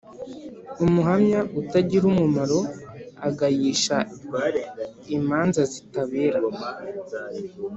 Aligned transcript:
umuhamya 0.85 1.39
utagira 1.61 2.03
umumaro 2.11 2.59
agayisha 3.27 3.97
imanza 5.17 5.61
zitabera 5.71 6.39